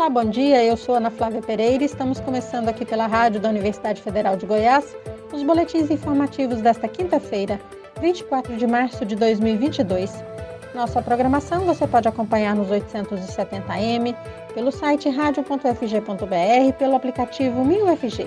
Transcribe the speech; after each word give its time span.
Olá, 0.00 0.08
bom 0.08 0.24
dia. 0.24 0.64
Eu 0.64 0.78
sou 0.78 0.94
Ana 0.94 1.10
Flávia 1.10 1.42
Pereira 1.42 1.82
e 1.82 1.86
estamos 1.86 2.18
começando 2.20 2.70
aqui 2.70 2.86
pela 2.86 3.06
Rádio 3.06 3.38
da 3.38 3.50
Universidade 3.50 4.00
Federal 4.00 4.34
de 4.34 4.46
Goiás 4.46 4.96
os 5.30 5.42
boletins 5.42 5.90
informativos 5.90 6.62
desta 6.62 6.88
quinta-feira, 6.88 7.60
24 8.00 8.56
de 8.56 8.66
março 8.66 9.04
de 9.04 9.14
2022. 9.14 10.24
Nossa 10.74 11.02
programação 11.02 11.66
você 11.66 11.86
pode 11.86 12.08
acompanhar 12.08 12.56
nos 12.56 12.68
870m, 12.68 14.16
pelo 14.54 14.72
site 14.72 15.10
radio.fg.br 15.10 16.66
e 16.66 16.72
pelo 16.72 16.96
aplicativo 16.96 17.62
1000FG. 17.62 18.26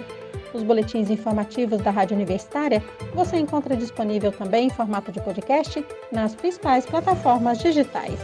Os 0.53 0.61
boletins 0.61 1.09
informativos 1.09 1.81
da 1.81 1.89
Rádio 1.89 2.15
Universitária 2.15 2.83
você 3.15 3.37
encontra 3.37 3.75
disponível 3.75 4.31
também 4.31 4.67
em 4.67 4.69
formato 4.69 5.11
de 5.11 5.19
podcast 5.19 5.83
nas 6.11 6.35
principais 6.35 6.85
plataformas 6.85 7.57
digitais. 7.57 8.19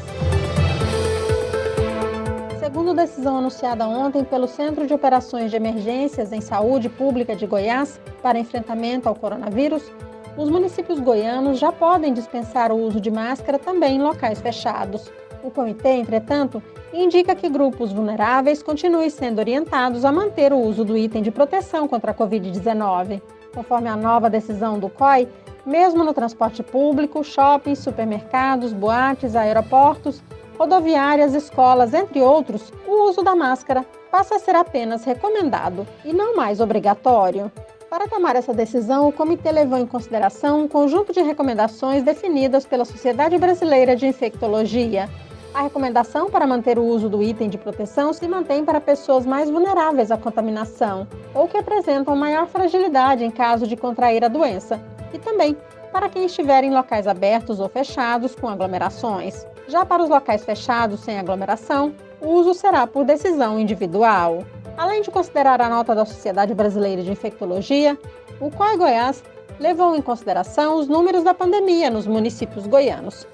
Segundo 2.69 2.93
decisão 2.93 3.39
anunciada 3.39 3.87
ontem 3.87 4.23
pelo 4.23 4.47
Centro 4.47 4.85
de 4.85 4.93
Operações 4.93 5.49
de 5.49 5.57
Emergências 5.57 6.31
em 6.31 6.39
Saúde 6.39 6.87
Pública 6.87 7.35
de 7.35 7.47
Goiás 7.47 7.99
para 8.21 8.37
enfrentamento 8.37 9.09
ao 9.09 9.15
coronavírus, 9.15 9.91
os 10.37 10.51
municípios 10.51 10.99
goianos 10.99 11.57
já 11.57 11.71
podem 11.71 12.13
dispensar 12.13 12.71
o 12.71 12.77
uso 12.77 13.01
de 13.01 13.09
máscara 13.09 13.57
também 13.57 13.95
em 13.95 14.01
locais 14.03 14.39
fechados. 14.39 15.11
O 15.43 15.49
comitê, 15.49 15.93
entretanto, 15.93 16.61
indica 16.93 17.33
que 17.33 17.49
grupos 17.49 17.91
vulneráveis 17.91 18.61
continuem 18.61 19.09
sendo 19.09 19.39
orientados 19.39 20.05
a 20.05 20.11
manter 20.11 20.53
o 20.53 20.59
uso 20.59 20.85
do 20.85 20.95
item 20.95 21.23
de 21.23 21.31
proteção 21.31 21.87
contra 21.87 22.11
a 22.11 22.15
Covid-19. 22.15 23.19
Conforme 23.51 23.89
a 23.89 23.95
nova 23.95 24.29
decisão 24.29 24.77
do 24.77 24.89
COI, 24.89 25.27
mesmo 25.65 26.03
no 26.03 26.13
transporte 26.13 26.61
público, 26.61 27.23
shoppings, 27.23 27.79
supermercados, 27.79 28.71
boates, 28.73 29.35
aeroportos, 29.35 30.21
rodoviárias, 30.59 31.33
escolas, 31.33 31.93
entre 31.93 32.19
outros, 32.19 32.73
o 32.85 33.09
uso 33.09 33.23
da 33.23 33.33
máscara 33.33 33.85
passa 34.11 34.35
a 34.35 34.39
ser 34.39 34.57
apenas 34.57 35.05
recomendado 35.05 35.87
e 36.03 36.11
não 36.11 36.35
mais 36.35 36.59
obrigatório. 36.59 37.49
Para 37.89 38.09
tomar 38.09 38.35
essa 38.35 38.53
decisão, 38.53 39.07
o 39.07 39.13
comitê 39.13 39.51
levou 39.53 39.79
em 39.79 39.87
consideração 39.87 40.61
um 40.61 40.67
conjunto 40.67 41.13
de 41.13 41.21
recomendações 41.21 42.03
definidas 42.03 42.65
pela 42.65 42.83
Sociedade 42.83 43.37
Brasileira 43.37 43.95
de 43.95 44.05
Infectologia. 44.05 45.09
A 45.53 45.61
recomendação 45.61 46.29
para 46.29 46.45
manter 46.45 46.77
o 46.77 46.83
uso 46.83 47.07
do 47.07 47.23
item 47.23 47.49
de 47.49 47.57
proteção 47.57 48.11
se 48.11 48.27
mantém 48.27 48.65
para 48.65 48.81
pessoas 48.81 49.25
mais 49.25 49.49
vulneráveis 49.49 50.11
à 50.11 50.17
contaminação 50.17 51.07
ou 51.33 51.47
que 51.47 51.57
apresentam 51.57 52.15
maior 52.17 52.47
fragilidade 52.47 53.23
em 53.23 53.31
caso 53.31 53.65
de 53.65 53.77
contrair 53.77 54.25
a 54.25 54.27
doença, 54.27 54.79
e 55.13 55.17
também 55.17 55.55
para 55.91 56.09
quem 56.09 56.25
estiver 56.25 56.63
em 56.65 56.69
locais 56.69 57.07
abertos 57.07 57.59
ou 57.59 57.69
fechados 57.69 58.35
com 58.35 58.47
aglomerações. 58.47 59.47
Já 59.69 59.85
para 59.85 60.01
os 60.01 60.09
locais 60.09 60.43
fechados 60.43 61.01
sem 61.01 61.19
aglomeração, 61.19 61.93
o 62.19 62.29
uso 62.29 62.55
será 62.55 62.87
por 62.87 63.05
decisão 63.05 63.59
individual. 63.59 64.43
Além 64.75 65.03
de 65.03 65.11
considerar 65.11 65.61
a 65.61 65.69
nota 65.69 65.93
da 65.93 66.05
Sociedade 66.05 66.55
Brasileira 66.55 67.03
de 67.03 67.11
Infectologia, 67.11 67.95
o 68.41 68.49
COI 68.49 68.77
Goiás 68.77 69.23
levou 69.59 69.95
em 69.95 70.01
consideração 70.01 70.79
os 70.79 70.87
números 70.87 71.23
da 71.23 71.35
pandemia 71.35 71.91
nos 71.91 72.07
municípios 72.07 72.65
goianos. 72.65 73.27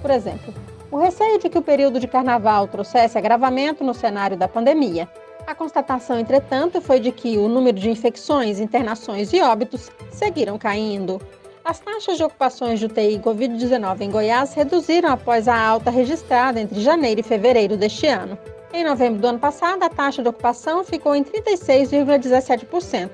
Por 0.00 0.10
exemplo, 0.10 0.54
o 0.90 0.96
receio 0.96 1.38
de 1.38 1.50
que 1.50 1.58
o 1.58 1.62
período 1.62 2.00
de 2.00 2.08
carnaval 2.08 2.66
trouxesse 2.68 3.18
agravamento 3.18 3.84
no 3.84 3.92
cenário 3.92 4.36
da 4.36 4.48
pandemia. 4.48 5.06
A 5.46 5.54
constatação, 5.54 6.18
entretanto, 6.18 6.80
foi 6.80 7.00
de 7.00 7.12
que 7.12 7.36
o 7.36 7.48
número 7.48 7.78
de 7.78 7.90
infecções, 7.90 8.58
internações 8.58 9.30
e 9.34 9.42
óbitos 9.42 9.90
seguiram 10.10 10.56
caindo. 10.56 11.20
As 11.64 11.78
taxas 11.78 12.16
de 12.16 12.24
ocupações 12.24 12.80
de 12.80 12.86
UTI 12.86 13.20
Covid-19 13.20 14.00
em 14.00 14.10
Goiás 14.10 14.52
reduziram 14.52 15.10
após 15.10 15.46
a 15.46 15.56
alta 15.56 15.92
registrada 15.92 16.60
entre 16.60 16.80
janeiro 16.80 17.20
e 17.20 17.22
fevereiro 17.22 17.76
deste 17.76 18.08
ano. 18.08 18.36
Em 18.72 18.84
novembro 18.84 19.20
do 19.20 19.28
ano 19.28 19.38
passado, 19.38 19.84
a 19.84 19.88
taxa 19.88 20.22
de 20.22 20.28
ocupação 20.28 20.82
ficou 20.82 21.14
em 21.14 21.22
36,17%, 21.22 23.10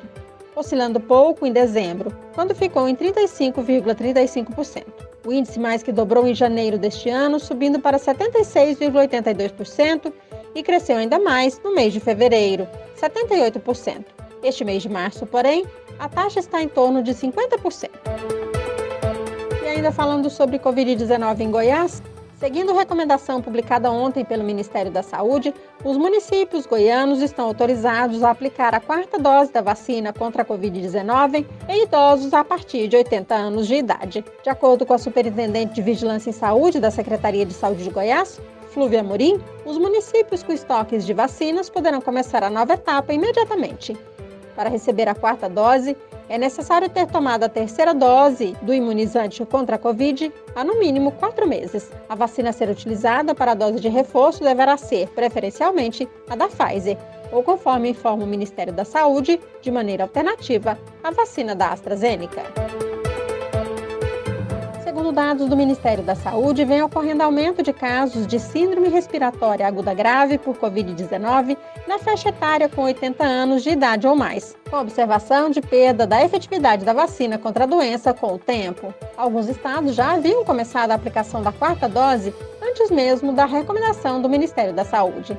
oscilando 0.57 0.99
pouco 0.99 1.47
em 1.47 1.53
dezembro, 1.53 2.11
quando 2.35 2.55
ficou 2.55 2.89
em 2.89 2.97
35,35%. 2.97 4.87
O 5.27 5.33
índice 5.33 5.61
mais 5.61 5.83
que 5.83 5.93
dobrou 5.93 6.27
em 6.27 6.35
janeiro 6.35 6.79
deste 6.79 7.11
ano, 7.11 7.39
subindo 7.39 7.79
para 7.79 7.99
76,82% 7.99 10.11
e 10.55 10.63
cresceu 10.63 10.97
ainda 10.97 11.19
mais 11.19 11.61
no 11.63 11.75
mês 11.75 11.93
de 11.93 12.01
fevereiro, 12.01 12.67
78%. 12.99 14.18
Este 14.43 14.65
mês 14.65 14.83
de 14.83 14.89
março, 14.89 15.27
porém, 15.27 15.67
a 15.99 16.09
taxa 16.09 16.39
está 16.39 16.63
em 16.63 16.69
torno 16.69 17.03
de 17.03 17.13
50%. 17.13 17.91
E 19.63 19.67
ainda 19.67 19.91
falando 19.91 20.31
sobre 20.31 20.59
Covid-19 20.59 21.41
em 21.41 21.51
Goiás, 21.51 22.03
seguindo 22.39 22.73
recomendação 22.73 23.43
publicada 23.43 23.91
ontem 23.91 24.25
pelo 24.25 24.45
Ministério 24.45 24.93
da 24.93 25.03
Saúde, 25.03 25.53
os 25.85 25.97
municípios 25.97 26.67
goianos 26.67 27.21
estão 27.21 27.47
autorizados 27.47 28.23
a 28.23 28.31
aplicar 28.31 28.75
a 28.77 28.81
quarta 28.81 29.19
dose 29.19 29.53
da 29.53 29.61
vacina 29.61 30.13
contra 30.13 30.43
a 30.43 30.45
Covid-19 30.45 31.45
em 31.69 31.83
idosos 31.83 32.33
a 32.33 32.45
partir 32.45 32.87
de 32.87 32.97
80 32.97 33.35
anos 33.35 33.67
de 33.67 33.75
idade. 33.75 34.25
De 34.43 34.51
acordo 34.51 34.87
com 34.87 34.95
a 34.95 34.99
Superintendente 34.99 35.75
de 35.75 35.83
Vigilância 35.83 36.31
em 36.31 36.33
Saúde 36.33 36.79
da 36.79 36.93
Secretaria 36.93 37.45
de 37.45 37.53
Saúde 37.53 37.83
de 37.83 37.91
Goiás, 37.91 38.41
Flúvia 38.71 39.01
Amorim, 39.01 39.41
os 39.65 39.79
municípios 39.79 40.45
com 40.45 40.53
estoques 40.53 41.05
de 41.05 41.13
vacinas 41.13 41.69
poderão 41.69 42.01
começar 42.01 42.45
a 42.45 42.51
nova 42.51 42.75
etapa 42.75 43.13
imediatamente. 43.13 43.97
Para 44.59 44.71
receber 44.71 45.09
a 45.09 45.15
quarta 45.15 45.49
dose, 45.49 45.97
é 46.29 46.37
necessário 46.37 46.89
ter 46.89 47.07
tomado 47.07 47.45
a 47.45 47.49
terceira 47.49 47.95
dose 47.95 48.57
do 48.61 48.75
imunizante 48.75 49.47
contra 49.47 49.77
a 49.77 49.79
Covid 49.79 50.33
há 50.53 50.65
no 50.65 50.81
mínimo 50.81 51.13
quatro 51.13 51.47
meses. 51.47 51.89
A 52.09 52.17
vacina 52.17 52.51
a 52.51 52.53
ser 52.53 52.69
utilizada 52.69 53.37
para 53.37 53.53
a 53.53 53.55
dose 53.55 53.79
de 53.79 53.89
reforço 53.89 54.43
deverá 54.43 54.77
ser, 54.77 55.07
preferencialmente, 55.11 56.09
a 56.29 56.35
da 56.35 56.49
Pfizer, 56.49 56.99
ou 57.31 57.41
conforme 57.41 57.91
informa 57.91 58.25
o 58.25 58.27
Ministério 58.27 58.73
da 58.73 58.85
Saúde, 58.85 59.41
de 59.63 59.71
maneira 59.71 60.03
alternativa, 60.03 60.77
a 61.05 61.13
vacina 61.13 61.55
da 61.55 61.69
AstraZeneca. 61.69 62.88
Segundo 64.99 65.15
dados 65.15 65.47
do 65.47 65.57
Ministério 65.57 66.03
da 66.03 66.17
Saúde, 66.17 66.65
vem 66.65 66.83
ocorrendo 66.83 67.23
aumento 67.23 67.63
de 67.63 67.73
casos 67.73 68.27
de 68.27 68.37
síndrome 68.41 68.89
respiratória 68.89 69.65
aguda 69.65 69.95
grave 69.95 70.39
por 70.39 70.57
Covid-19 70.57 71.57
na 71.87 72.01
faixa 72.01 72.31
etária 72.31 72.69
com 72.69 72.83
80 72.83 73.25
anos 73.25 73.63
de 73.63 73.71
idade 73.71 74.09
ou 74.09 74.17
mais, 74.17 74.57
com 74.69 74.77
observação 74.77 75.51
de 75.51 75.61
perda 75.61 76.05
da 76.05 76.25
efetividade 76.25 76.85
da 76.85 76.93
vacina 76.93 77.39
contra 77.39 77.63
a 77.63 77.67
doença 77.69 78.13
com 78.13 78.35
o 78.35 78.39
tempo. 78.41 78.93
Alguns 79.17 79.49
estados 79.49 79.95
já 79.95 80.15
haviam 80.15 80.45
começado 80.45 80.91
a 80.91 80.95
aplicação 80.95 81.45
da 81.45 81.53
quarta 81.53 81.89
dose 81.89 82.35
antes 82.61 82.91
mesmo 82.91 83.33
da 83.33 83.47
recomendação 83.47 84.21
do 84.21 84.29
Ministério 84.29 84.75
da 84.75 84.85
Saúde. 84.85 85.39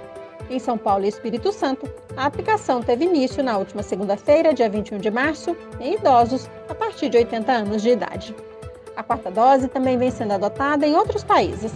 Em 0.50 0.58
São 0.58 0.78
Paulo 0.78 1.04
e 1.04 1.10
Espírito 1.10 1.52
Santo, 1.52 1.86
a 2.16 2.26
aplicação 2.28 2.82
teve 2.82 3.04
início 3.04 3.44
na 3.44 3.58
última 3.58 3.84
segunda-feira, 3.84 4.54
dia 4.54 4.70
21 4.70 5.00
de 5.00 5.12
março, 5.12 5.54
em 5.82 5.96
idosos 5.96 6.50
a 6.70 6.74
partir 6.74 7.10
de 7.10 7.18
80 7.18 7.52
anos 7.52 7.82
de 7.82 7.90
idade. 7.90 8.34
A 9.00 9.04
quarta 9.04 9.32
dose 9.32 9.70
também 9.70 9.98
vem 9.98 10.12
sendo 10.12 10.34
adotada 10.34 10.86
em 10.86 10.94
outros 10.94 11.24
países. 11.24 11.72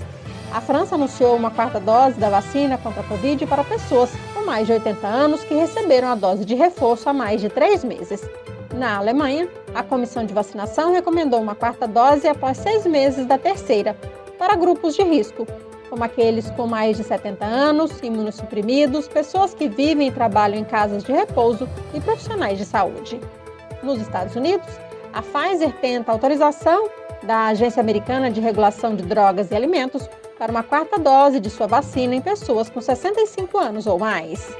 A 0.54 0.60
França 0.60 0.96
anunciou 0.96 1.38
uma 1.38 1.50
quarta 1.50 1.80
dose 1.80 2.20
da 2.20 2.30
vacina 2.30 2.78
contra 2.78 3.00
a 3.00 3.04
Covid 3.06 3.46
para 3.48 3.64
pessoas 3.64 4.12
com 4.34 4.46
mais 4.46 4.68
de 4.68 4.74
80 4.74 5.08
anos 5.08 5.42
que 5.42 5.54
receberam 5.54 6.10
a 6.10 6.16
dose 6.16 6.44
de 6.44 6.54
reforço 6.54 7.08
há 7.08 7.14
mais 7.14 7.40
de 7.40 7.48
três 7.48 7.82
meses. 7.82 8.22
Na 8.74 8.98
Alemanha, 8.98 9.48
a 9.74 9.82
comissão 9.82 10.26
de 10.26 10.34
vacinação 10.34 10.92
recomendou 10.92 11.42
uma 11.42 11.56
quarta 11.56 11.88
dose 11.88 12.28
após 12.28 12.58
seis 12.58 12.86
meses 12.86 13.26
da 13.26 13.38
terceira, 13.38 13.96
para 14.38 14.58
grupos 14.58 14.94
de 14.94 15.04
risco, 15.04 15.48
como 15.90 16.04
aqueles 16.04 16.52
com 16.52 16.68
mais 16.68 16.98
de 16.98 17.06
70 17.06 17.46
anos, 17.46 18.02
imunossuprimidos, 18.04 19.08
pessoas 19.08 19.54
que 19.54 19.70
vivem 19.70 20.10
e 20.10 20.12
trabalham 20.12 20.60
em 20.60 20.66
casas 20.66 21.06
de 21.06 21.14
repouso 21.14 21.70
e 21.94 22.02
profissionais 22.02 22.58
de 22.58 22.66
saúde. 22.66 23.18
Nos 23.82 24.02
Estados 24.02 24.36
Unidos, 24.36 24.68
a 25.14 25.22
Pfizer 25.22 25.72
tenta 25.80 26.12
autorização 26.12 26.90
da 27.22 27.48
Agência 27.48 27.80
Americana 27.80 28.32
de 28.32 28.42
Regulação 28.42 28.96
de 28.96 29.04
Drogas 29.04 29.52
e 29.52 29.56
Alimentos 29.56 30.10
para 30.38 30.52
uma 30.52 30.64
quarta 30.64 30.98
dose 30.98 31.40
de 31.40 31.50
sua 31.50 31.68
vacina 31.68 32.16
em 32.16 32.22
pessoas 32.22 32.70
com 32.70 32.82
65 32.82 33.58
anos 33.58 33.86
ou 33.86 34.00
mais. 34.00 34.52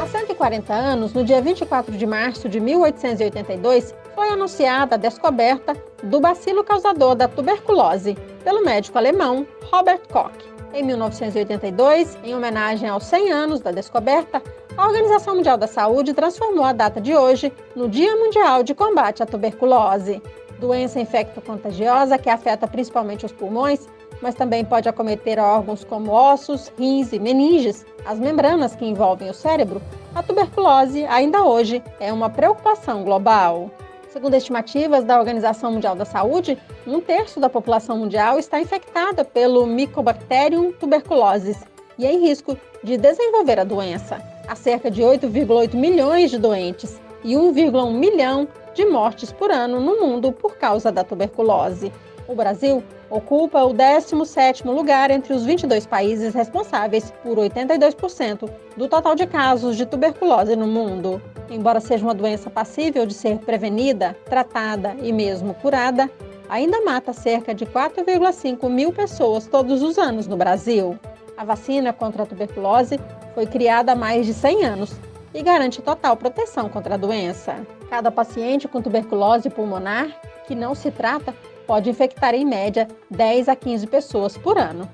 Há 0.00 0.06
140 0.06 0.72
anos, 0.72 1.12
no 1.12 1.24
dia 1.24 1.42
24 1.42 1.96
de 1.96 2.06
março 2.06 2.48
de 2.48 2.60
1882, 2.60 3.94
foi 4.14 4.28
anunciada 4.28 4.94
a 4.94 4.98
descoberta 4.98 5.76
do 6.02 6.20
bacilo 6.20 6.62
causador 6.62 7.16
da 7.16 7.26
tuberculose 7.26 8.16
pelo 8.44 8.64
médico 8.64 8.96
alemão 8.96 9.46
Robert 9.70 10.02
Koch. 10.10 10.32
Em 10.72 10.84
1982, 10.84 12.16
em 12.22 12.34
homenagem 12.34 12.88
aos 12.88 13.04
100 13.04 13.32
anos 13.32 13.60
da 13.60 13.72
descoberta, 13.72 14.40
a 14.78 14.86
Organização 14.86 15.34
Mundial 15.34 15.58
da 15.58 15.66
Saúde 15.66 16.14
transformou 16.14 16.64
a 16.64 16.72
data 16.72 17.00
de 17.00 17.12
hoje 17.14 17.52
no 17.74 17.88
Dia 17.88 18.14
Mundial 18.14 18.62
de 18.62 18.76
Combate 18.76 19.24
à 19.24 19.26
Tuberculose 19.26 20.22
doença 20.60 21.00
infecto-contagiosa 21.00 22.16
que 22.16 22.30
afeta 22.30 22.66
principalmente 22.66 23.26
os 23.26 23.32
pulmões, 23.32 23.88
mas 24.20 24.34
também 24.34 24.64
pode 24.64 24.88
acometer 24.88 25.38
órgãos 25.38 25.84
como 25.84 26.12
ossos, 26.12 26.72
rins 26.78 27.12
e 27.12 27.18
meninges, 27.18 27.84
as 28.04 28.18
membranas 28.18 28.74
que 28.74 28.84
envolvem 28.84 29.30
o 29.30 29.34
cérebro. 29.34 29.80
A 30.14 30.22
tuberculose, 30.22 31.04
ainda 31.06 31.44
hoje, 31.44 31.82
é 32.00 32.12
uma 32.12 32.28
preocupação 32.28 33.04
global. 33.04 33.70
Segundo 34.08 34.34
estimativas 34.34 35.04
da 35.04 35.18
Organização 35.18 35.72
Mundial 35.72 35.94
da 35.94 36.04
Saúde, 36.04 36.58
um 36.86 37.00
terço 37.00 37.38
da 37.38 37.48
população 37.48 37.98
mundial 37.98 38.36
está 38.36 38.60
infectada 38.60 39.24
pelo 39.24 39.64
Mycobacterium 39.64 40.72
tuberculosis, 40.72 41.62
e 41.96 42.06
em 42.06 42.20
risco 42.20 42.56
de 42.82 42.96
desenvolver 42.96 43.60
a 43.60 43.64
doença. 43.64 44.37
Há 44.48 44.54
cerca 44.54 44.90
de 44.90 45.02
8,8 45.02 45.74
milhões 45.74 46.30
de 46.30 46.38
doentes 46.38 46.98
e 47.22 47.34
1,1 47.34 47.92
milhão 47.92 48.48
de 48.72 48.86
mortes 48.86 49.30
por 49.30 49.50
ano 49.50 49.78
no 49.78 50.00
mundo 50.00 50.32
por 50.32 50.56
causa 50.56 50.90
da 50.90 51.04
tuberculose. 51.04 51.92
O 52.26 52.34
Brasil 52.34 52.82
ocupa 53.10 53.62
o 53.64 53.74
17º 53.74 54.64
lugar 54.64 55.10
entre 55.10 55.34
os 55.34 55.44
22 55.44 55.84
países 55.84 56.32
responsáveis 56.32 57.12
por 57.22 57.36
82% 57.36 58.50
do 58.74 58.88
total 58.88 59.14
de 59.14 59.26
casos 59.26 59.76
de 59.76 59.84
tuberculose 59.84 60.56
no 60.56 60.66
mundo. 60.66 61.20
Embora 61.50 61.78
seja 61.78 62.04
uma 62.04 62.14
doença 62.14 62.48
passível 62.48 63.04
de 63.04 63.12
ser 63.12 63.36
prevenida, 63.40 64.16
tratada 64.24 64.96
e 65.02 65.12
mesmo 65.12 65.52
curada, 65.52 66.10
ainda 66.48 66.80
mata 66.80 67.12
cerca 67.12 67.54
de 67.54 67.66
4,5 67.66 68.66
mil 68.70 68.94
pessoas 68.94 69.46
todos 69.46 69.82
os 69.82 69.98
anos 69.98 70.26
no 70.26 70.38
Brasil. 70.38 70.98
A 71.36 71.44
vacina 71.44 71.92
contra 71.92 72.22
a 72.22 72.26
tuberculose 72.26 72.98
foi 73.38 73.46
criada 73.46 73.92
há 73.92 73.94
mais 73.94 74.26
de 74.26 74.34
100 74.34 74.64
anos 74.64 74.92
e 75.32 75.40
garante 75.44 75.80
total 75.80 76.16
proteção 76.16 76.68
contra 76.68 76.94
a 76.94 76.98
doença. 76.98 77.64
Cada 77.88 78.10
paciente 78.10 78.66
com 78.66 78.82
tuberculose 78.82 79.48
pulmonar 79.48 80.08
que 80.48 80.56
não 80.56 80.74
se 80.74 80.90
trata 80.90 81.32
pode 81.64 81.88
infectar 81.88 82.34
em 82.34 82.44
média 82.44 82.88
10 83.08 83.48
a 83.48 83.54
15 83.54 83.86
pessoas 83.86 84.36
por 84.36 84.58
ano. 84.58 84.90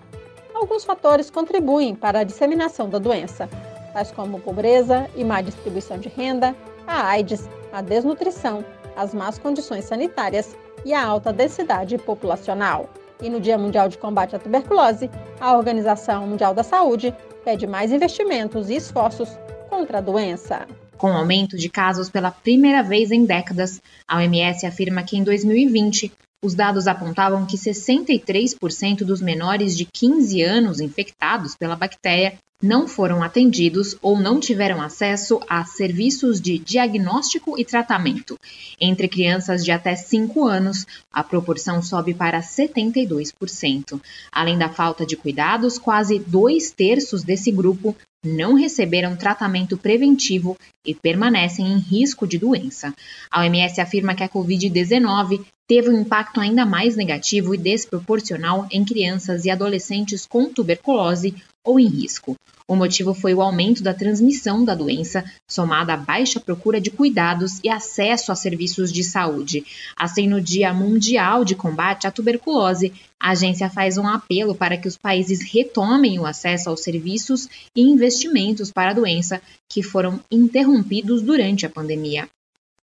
Alguns 0.54 0.84
fatores 0.84 1.30
contribuem 1.30 1.94
para 1.94 2.18
a 2.18 2.22
disseminação 2.22 2.86
da 2.86 2.98
doença, 2.98 3.48
tais 3.94 4.10
como 4.10 4.38
pobreza 4.38 5.08
e 5.16 5.24
má 5.24 5.40
distribuição 5.40 5.96
de 5.96 6.10
renda, 6.10 6.54
a 6.86 7.02
AIDS, 7.06 7.48
a 7.72 7.80
desnutrição, 7.80 8.62
as 8.94 9.14
más 9.14 9.38
condições 9.38 9.86
sanitárias 9.86 10.54
e 10.84 10.92
a 10.92 11.02
alta 11.02 11.32
densidade 11.32 11.96
populacional. 11.96 12.90
E 13.22 13.30
no 13.30 13.40
Dia 13.40 13.56
Mundial 13.56 13.88
de 13.88 13.96
Combate 13.96 14.36
à 14.36 14.38
Tuberculose, 14.38 15.10
a 15.40 15.56
Organização 15.56 16.26
Mundial 16.26 16.52
da 16.52 16.62
Saúde 16.62 17.14
pede 17.44 17.66
mais 17.66 17.92
investimentos 17.92 18.70
e 18.70 18.76
esforços 18.76 19.28
contra 19.68 19.98
a 19.98 20.00
doença. 20.00 20.66
Com 20.96 21.10
o 21.10 21.16
aumento 21.16 21.56
de 21.56 21.68
casos 21.68 22.08
pela 22.08 22.30
primeira 22.30 22.82
vez 22.82 23.10
em 23.10 23.24
décadas, 23.24 23.80
a 24.08 24.16
OMS 24.16 24.64
afirma 24.64 25.02
que 25.02 25.16
em 25.16 25.22
2020 25.22 26.10
os 26.42 26.54
dados 26.54 26.86
apontavam 26.86 27.46
que 27.46 27.56
63% 27.56 28.98
dos 28.98 29.20
menores 29.20 29.76
de 29.76 29.84
15 29.84 30.42
anos 30.42 30.80
infectados 30.80 31.54
pela 31.56 31.76
bactéria 31.76 32.34
não 32.62 32.88
foram 32.88 33.22
atendidos 33.22 33.96
ou 34.00 34.18
não 34.18 34.40
tiveram 34.40 34.80
acesso 34.80 35.40
a 35.48 35.64
serviços 35.64 36.40
de 36.40 36.58
diagnóstico 36.58 37.58
e 37.58 37.64
tratamento. 37.64 38.38
Entre 38.80 39.08
crianças 39.08 39.64
de 39.64 39.70
até 39.70 39.94
5 39.94 40.46
anos, 40.46 40.86
a 41.12 41.22
proporção 41.22 41.82
sobe 41.82 42.14
para 42.14 42.40
72%. 42.40 44.00
Além 44.32 44.56
da 44.56 44.68
falta 44.68 45.04
de 45.04 45.16
cuidados, 45.16 45.78
quase 45.78 46.18
dois 46.18 46.70
terços 46.70 47.22
desse 47.22 47.50
grupo 47.50 47.94
não 48.24 48.54
receberam 48.54 49.14
tratamento 49.14 49.76
preventivo 49.76 50.56
e 50.84 50.94
permanecem 50.94 51.66
em 51.66 51.78
risco 51.78 52.26
de 52.26 52.38
doença. 52.38 52.94
A 53.30 53.40
OMS 53.40 53.80
afirma 53.80 54.14
que 54.14 54.22
a 54.22 54.28
Covid-19 54.28 55.44
teve 55.66 55.90
um 55.90 56.00
impacto 56.00 56.40
ainda 56.40 56.64
mais 56.64 56.96
negativo 56.96 57.54
e 57.54 57.58
desproporcional 57.58 58.66
em 58.70 58.84
crianças 58.84 59.44
e 59.44 59.50
adolescentes 59.50 60.26
com 60.26 60.46
tuberculose 60.46 61.34
ou 61.64 61.80
em 61.80 61.86
risco. 61.86 62.36
O 62.66 62.76
motivo 62.76 63.12
foi 63.12 63.34
o 63.34 63.42
aumento 63.42 63.82
da 63.82 63.92
transmissão 63.92 64.64
da 64.64 64.74
doença, 64.74 65.24
somada 65.48 65.94
à 65.94 65.96
baixa 65.96 66.40
procura 66.40 66.80
de 66.80 66.90
cuidados 66.90 67.60
e 67.62 67.68
acesso 67.68 68.32
a 68.32 68.34
serviços 68.34 68.92
de 68.92 69.04
saúde. 69.04 69.64
Assim, 69.96 70.26
no 70.26 70.40
Dia 70.40 70.72
Mundial 70.72 71.44
de 71.44 71.54
Combate 71.54 72.06
à 72.06 72.10
Tuberculose, 72.10 72.92
a 73.20 73.30
agência 73.30 73.68
faz 73.68 73.98
um 73.98 74.06
apelo 74.06 74.54
para 74.54 74.76
que 74.76 74.88
os 74.88 74.96
países 74.96 75.40
retomem 75.42 76.18
o 76.18 76.26
acesso 76.26 76.70
aos 76.70 76.82
serviços 76.82 77.48
e 77.76 77.82
investimentos 77.82 78.70
para 78.70 78.90
a 78.90 78.94
doença 78.94 79.42
que 79.68 79.82
foram 79.82 80.20
interrompidos 80.30 81.22
durante 81.22 81.66
a 81.66 81.70
pandemia. 81.70 82.28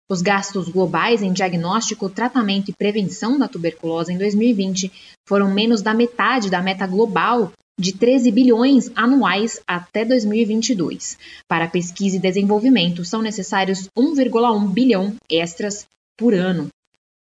Os 0.08 0.22
gastos 0.22 0.68
globais 0.68 1.20
em 1.20 1.32
diagnóstico, 1.32 2.08
tratamento 2.08 2.70
e 2.70 2.74
prevenção 2.74 3.36
da 3.36 3.48
tuberculose 3.48 4.12
em 4.12 4.18
2020 4.18 4.92
foram 5.26 5.52
menos 5.52 5.82
da 5.82 5.92
metade 5.92 6.48
da 6.48 6.62
meta 6.62 6.86
global 6.86 7.52
de 7.78 7.92
13 7.92 8.30
bilhões 8.30 8.90
anuais 8.96 9.60
até 9.66 10.04
2022. 10.04 11.18
Para 11.46 11.68
pesquisa 11.68 12.16
e 12.16 12.18
desenvolvimento, 12.18 13.04
são 13.04 13.20
necessários 13.20 13.88
1,1 13.96 14.68
bilhão 14.68 15.14
extras 15.28 15.86
por 16.16 16.32
ano. 16.32 16.68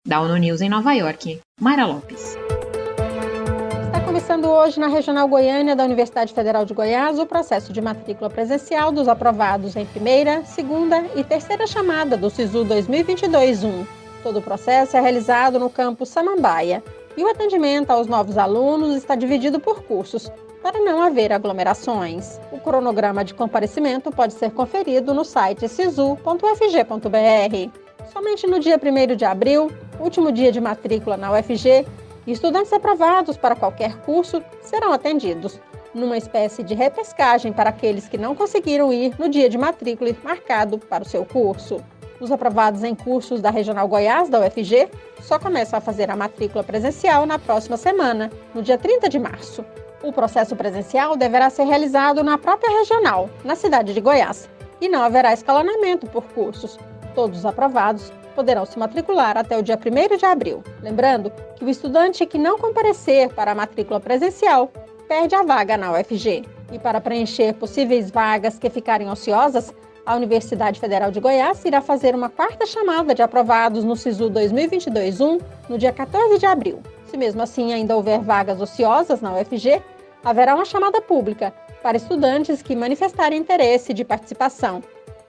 Da 0.06 0.21
ONU 0.21 0.37
News 0.37 0.61
em 0.61 0.69
Nova 0.69 0.93
York, 0.93 1.41
Mayra 1.61 1.87
Lopes. 1.87 2.37
Está 3.87 4.01
começando 4.05 4.47
hoje 4.47 4.79
na 4.79 4.87
Regional 4.87 5.27
Goiânia 5.27 5.75
da 5.75 5.85
Universidade 5.85 6.33
Federal 6.33 6.65
de 6.65 6.73
Goiás 6.73 7.19
o 7.19 7.27
processo 7.27 7.73
de 7.73 7.81
matrícula 7.81 8.31
presencial 8.31 8.93
dos 8.93 9.09
aprovados 9.09 9.75
em 9.75 9.87
primeira, 9.87 10.45
segunda 10.45 11.05
e 11.17 11.25
terceira 11.25 11.67
chamada 11.67 12.17
do 12.17 12.31
SISU 12.31 12.65
2022-1. 12.65 13.85
Todo 14.23 14.39
o 14.39 14.43
processo 14.43 14.97
é 14.97 15.00
realizado 15.00 15.59
no 15.59 15.69
campus 15.69 16.11
Samambaia 16.11 16.83
e 17.17 17.25
o 17.25 17.29
atendimento 17.29 17.91
aos 17.91 18.07
novos 18.07 18.37
alunos 18.39 18.97
está 18.97 19.15
dividido 19.15 19.61
por 19.61 19.83
cursos, 19.83 20.31
para 20.64 20.81
não 20.81 21.02
haver 21.02 21.31
aglomerações. 21.31 22.40
O 22.50 22.58
cronograma 22.58 23.22
de 23.22 23.34
comparecimento 23.34 24.11
pode 24.11 24.32
ser 24.32 24.50
conferido 24.50 25.12
no 25.12 25.22
site 25.22 25.69
sisu.ufg.br. 25.69 26.16
Somente 28.11 28.46
no 28.46 28.58
dia 28.58 28.81
1 28.82 29.14
de 29.14 29.26
abril, 29.26 29.70
último 30.00 30.32
dia 30.32 30.50
de 30.50 30.62
matrícula 30.62 31.19
na 31.19 31.31
UFG, 31.32 31.87
estudantes 32.26 32.72
aprovados 32.72 33.37
para 33.37 33.55
qualquer 33.55 33.99
curso 34.06 34.43
serão 34.62 34.90
atendidos, 34.90 35.61
numa 35.94 36.16
espécie 36.16 36.62
de 36.62 36.75
repescagem 36.75 37.52
para 37.52 37.69
aqueles 37.69 38.08
que 38.08 38.16
não 38.16 38.34
conseguiram 38.34 38.90
ir 38.90 39.14
no 39.19 39.28
dia 39.28 39.50
de 39.50 39.58
matrícula 39.58 40.16
marcado 40.25 40.78
para 40.78 41.05
o 41.05 41.06
seu 41.06 41.26
curso. 41.26 41.84
Os 42.19 42.32
aprovados 42.32 42.82
em 42.82 42.94
cursos 42.94 43.43
da 43.43 43.50
Regional 43.50 43.87
Goiás 43.87 44.31
da 44.31 44.40
UFG 44.40 44.88
só 45.20 45.38
começam 45.38 45.76
a 45.76 45.82
fazer 45.82 46.11
a 46.11 46.16
matrícula 46.16 46.64
presencial 46.64 47.26
na 47.26 47.38
próxima 47.38 47.76
semana, 47.76 48.32
no 48.55 48.62
dia 48.62 48.78
30 48.78 49.11
de 49.11 49.19
março. 49.19 49.62
O 50.05 50.12
processo 50.12 50.55
presencial 50.55 51.17
deverá 51.17 51.49
ser 51.49 51.65
realizado 51.65 52.23
na 52.23 52.37
própria 52.37 52.79
regional, 52.79 53.31
na 53.43 53.56
cidade 53.56 53.95
de 53.95 54.03
Goiás, 54.03 54.51
e 54.79 54.87
não 54.87 55.03
haverá 55.03 55.33
escalonamento 55.33 56.06
por 56.06 56.25
cursos. 56.25 56.79
Todos 57.15 57.39
os 57.39 57.47
aprovados 57.47 58.12
poderão 58.35 58.67
se 58.67 58.79
matricular 58.79 59.39
até 59.39 59.56
o 59.56 59.62
dia 59.62 59.79
1 59.79 60.17
de 60.19 60.27
abril. 60.27 60.62
Lembrando 60.83 61.33
que 61.56 61.65
o 61.65 61.71
estudante 61.71 62.27
que 62.27 62.37
não 62.37 62.59
comparecer 62.59 63.33
para 63.33 63.53
a 63.53 63.55
matrícula 63.55 63.99
presencial 63.99 64.71
perde 65.09 65.35
a 65.35 65.43
vaga 65.43 65.79
na 65.79 65.93
UFG. 65.93 66.45
E 66.71 66.78
para 66.78 67.00
preencher 67.00 67.55
possíveis 67.55 68.11
vagas 68.11 68.59
que 68.59 68.69
ficarem 68.69 69.11
ociosas, 69.11 69.73
a 70.05 70.17
Universidade 70.17 70.81
Federal 70.81 71.11
de 71.11 71.19
Goiás 71.19 71.64
irá 71.64 71.81
fazer 71.81 72.14
uma 72.14 72.28
quarta 72.28 72.67
chamada 72.67 73.14
de 73.14 73.23
aprovados 73.23 73.85
no 73.85 73.97
SISU 73.97 74.28
2022-1 74.28 75.40
no 75.67 75.78
dia 75.78 75.93
14 75.93 76.38
de 76.38 76.45
abril. 76.45 76.83
Se 77.07 77.17
mesmo 77.17 77.40
assim 77.40 77.73
ainda 77.73 77.97
houver 77.97 78.21
vagas 78.21 78.61
ociosas 78.61 79.23
na 79.23 79.33
UFG, 79.33 79.81
haverá 80.25 80.54
uma 80.54 80.64
chamada 80.64 81.00
pública 81.00 81.52
para 81.83 81.97
estudantes 81.97 82.62
que 82.62 82.75
manifestarem 82.75 83.38
interesse 83.38 83.93
de 83.93 84.04
participação, 84.04 84.83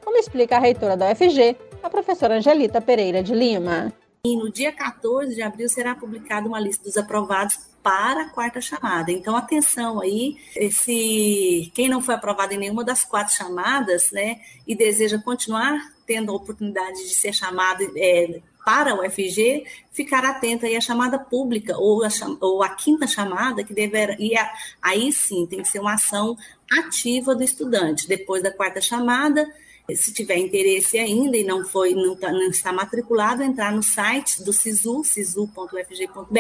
como 0.04 0.18
explica 0.18 0.56
a 0.56 0.60
reitora 0.60 0.96
da 0.96 1.12
UFG, 1.12 1.58
a 1.84 1.90
professora 1.90 2.36
Angelita 2.36 2.80
Pereira 2.80 3.22
de 3.22 3.34
Lima. 3.34 3.94
E 4.26 4.36
no 4.38 4.52
dia 4.52 4.72
14 4.72 5.36
de 5.36 5.42
abril 5.42 5.70
será 5.70 5.94
publicada 5.94 6.48
uma 6.48 6.60
lista 6.60 6.84
dos 6.84 6.98
aprovados 6.98 7.60
para 7.84 8.24
a 8.24 8.30
quarta 8.30 8.60
chamada. 8.60 9.12
Então, 9.12 9.36
atenção 9.36 10.02
aí, 10.02 10.38
se 10.72 11.72
quem 11.76 11.88
não 11.88 12.02
foi 12.02 12.16
aprovado 12.16 12.54
em 12.54 12.58
nenhuma 12.58 12.84
das 12.84 13.04
quatro 13.04 13.36
chamadas, 13.36 14.10
né, 14.12 14.40
e 14.66 14.74
deseja 14.74 15.20
continuar 15.20 15.80
tendo 16.08 16.32
a 16.32 16.36
oportunidade 16.36 17.08
de 17.08 17.14
ser 17.14 17.34
chamado 17.34 17.84
é, 17.96 18.42
para 18.66 18.96
o 18.96 19.10
FG, 19.10 19.64
ficar 19.92 20.26
atento 20.26 20.66
aí 20.66 20.76
à 20.76 20.82
chamada 20.82 21.20
pública 21.20 21.78
ou 21.78 22.04
a, 22.04 22.10
ou 22.42 22.64
a 22.64 22.70
quinta 22.70 23.06
chamada, 23.06 23.64
que 23.64 23.74
deverá, 23.74 24.16
e 24.18 24.36
a, 24.36 24.52
aí 24.82 25.14
sim 25.14 25.46
tem 25.46 25.62
que 25.62 25.68
ser 25.68 25.80
uma 25.80 25.94
ação 25.94 26.36
ativa 26.72 27.36
do 27.36 27.44
estudante. 27.44 28.08
Depois 28.08 28.42
da 28.42 28.52
quarta 28.52 28.82
chamada, 28.82 29.48
se 29.94 30.12
tiver 30.12 30.38
interesse 30.38 30.98
ainda 30.98 31.38
e 31.38 31.44
não 31.44 31.64
foi 31.64 31.94
não, 31.94 32.16
tá, 32.16 32.32
não 32.32 32.50
está 32.50 32.74
matriculado, 32.74 33.44
entrar 33.44 33.72
no 33.72 33.84
site 33.84 34.44
do 34.44 34.52
SISU, 34.52 35.04
sisu.fg.br, 35.04 36.40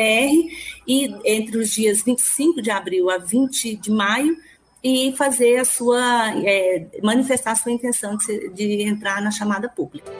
e 0.87 1.15
entre 1.23 1.57
os 1.59 1.69
dias 1.69 2.01
25 2.01 2.59
de 2.61 2.71
abril 2.71 3.09
a 3.11 3.19
20 3.19 3.75
de 3.75 3.91
maio, 3.91 4.35
e 4.83 5.13
fazer 5.17 5.57
a 5.57 5.65
sua 5.65 6.31
é, 6.43 6.87
manifestar 7.01 7.51
a 7.51 7.55
sua 7.55 7.71
intenção 7.71 8.17
de, 8.17 8.49
de 8.49 8.83
entrar 8.83 9.19
na 9.21 9.31
chamada 9.31 9.67
pública. 9.67 10.11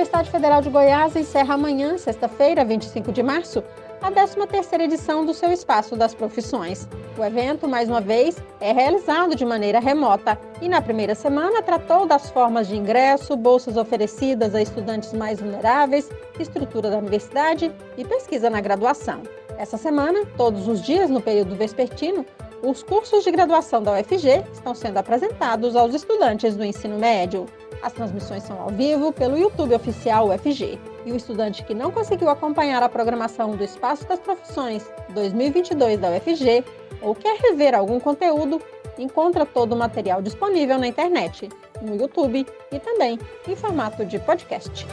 Universidade 0.00 0.30
Federal 0.30 0.62
de 0.62 0.70
Goiás 0.70 1.14
encerra 1.14 1.52
amanhã, 1.52 1.98
sexta-feira, 1.98 2.64
25 2.64 3.12
de 3.12 3.22
março, 3.22 3.62
a 4.00 4.10
13ª 4.10 4.80
edição 4.80 5.26
do 5.26 5.34
seu 5.34 5.52
Espaço 5.52 5.94
das 5.94 6.14
Profissões. 6.14 6.88
O 7.18 7.22
evento, 7.22 7.68
mais 7.68 7.86
uma 7.86 8.00
vez, 8.00 8.38
é 8.62 8.72
realizado 8.72 9.36
de 9.36 9.44
maneira 9.44 9.78
remota 9.78 10.38
e 10.62 10.70
na 10.70 10.80
primeira 10.80 11.14
semana 11.14 11.60
tratou 11.60 12.06
das 12.06 12.30
formas 12.30 12.66
de 12.66 12.78
ingresso, 12.78 13.36
bolsas 13.36 13.76
oferecidas 13.76 14.54
a 14.54 14.62
estudantes 14.62 15.12
mais 15.12 15.38
vulneráveis, 15.38 16.08
estrutura 16.38 16.88
da 16.88 16.96
universidade 16.96 17.70
e 17.98 18.02
pesquisa 18.02 18.48
na 18.48 18.62
graduação. 18.62 19.20
Essa 19.58 19.76
semana, 19.76 20.24
todos 20.34 20.66
os 20.66 20.80
dias 20.80 21.10
no 21.10 21.20
período 21.20 21.54
vespertino, 21.54 22.24
os 22.62 22.82
cursos 22.82 23.22
de 23.22 23.30
graduação 23.30 23.82
da 23.82 23.92
UFG 23.92 24.44
estão 24.50 24.74
sendo 24.74 24.96
apresentados 24.96 25.76
aos 25.76 25.94
estudantes 25.94 26.56
do 26.56 26.64
ensino 26.64 26.98
médio. 26.98 27.44
As 27.82 27.92
transmissões 27.92 28.42
são 28.42 28.60
ao 28.60 28.68
vivo 28.68 29.12
pelo 29.12 29.38
YouTube 29.38 29.74
oficial 29.74 30.28
UFG. 30.28 30.78
E 31.06 31.12
o 31.12 31.16
estudante 31.16 31.64
que 31.64 31.74
não 31.74 31.90
conseguiu 31.90 32.28
acompanhar 32.28 32.82
a 32.82 32.88
programação 32.88 33.56
do 33.56 33.64
Espaço 33.64 34.06
das 34.06 34.18
Profissões 34.20 34.90
2022 35.10 35.98
da 35.98 36.10
UFG 36.10 36.64
ou 37.00 37.14
quer 37.14 37.38
rever 37.40 37.74
algum 37.74 37.98
conteúdo, 37.98 38.60
encontra 38.98 39.46
todo 39.46 39.72
o 39.72 39.76
material 39.76 40.20
disponível 40.20 40.78
na 40.78 40.86
internet, 40.86 41.48
no 41.80 41.96
YouTube 41.96 42.46
e 42.70 42.78
também 42.78 43.18
em 43.48 43.56
formato 43.56 44.04
de 44.04 44.18
podcast. 44.18 44.86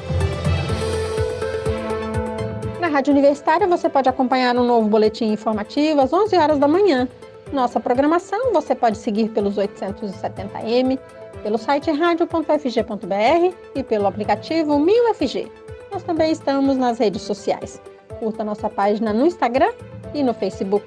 Na 2.80 2.88
Rádio 2.88 3.12
Universitária 3.12 3.68
você 3.68 3.90
pode 3.90 4.08
acompanhar 4.08 4.56
um 4.56 4.64
novo 4.64 4.88
boletim 4.88 5.26
informativo 5.26 6.00
às 6.00 6.14
11 6.14 6.38
horas 6.38 6.58
da 6.58 6.70
manhã. 6.70 7.10
Nossa 7.52 7.82
programação 7.82 8.54
você 8.54 8.74
pode 8.74 8.98
seguir 8.98 9.30
pelos 9.30 9.58
870m, 9.58 10.98
pelo 11.44 11.58
site 11.58 11.92
radio.fg.br 11.92 13.56
e 13.76 13.84
pelo 13.84 14.08
aplicativo 14.08 14.78
1000FG. 14.78 15.50
Nós 15.92 16.04
também 16.04 16.32
estamos 16.32 16.78
nas 16.78 17.00
redes 17.00 17.22
sociais. 17.22 17.82
Curta 18.20 18.44
nossa 18.44 18.70
página 18.70 19.14
no 19.14 19.26
Instagram 19.26 19.72
e 20.14 20.24
no 20.24 20.34
Facebook. 20.34 20.86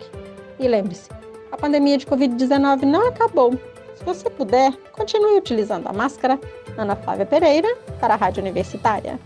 E 0.59 0.69
lembre-se, 0.69 1.09
a 1.51 1.57
pandemia 1.57 1.97
de 1.97 2.07
Covid-19 2.07 2.83
não 2.83 3.09
acabou. 3.09 3.53
Se 3.95 4.05
você 4.05 4.31
puder, 4.31 4.73
continue 4.93 5.37
utilizando 5.37 5.87
a 5.87 5.93
máscara. 5.93 6.39
Ana 6.77 6.97
Flávia 6.97 7.27
Pereira, 7.27 7.69
para 8.01 8.15
a 8.15 8.17
Rádio 8.17 8.43
Universitária. 8.43 9.19